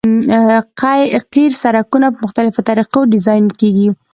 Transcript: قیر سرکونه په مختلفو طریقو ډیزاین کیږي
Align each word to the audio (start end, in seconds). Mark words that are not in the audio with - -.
قیر 1.33 1.51
سرکونه 1.63 2.07
په 2.13 2.17
مختلفو 2.25 2.65
طریقو 2.69 2.99
ډیزاین 3.13 3.45
کیږي 3.59 3.87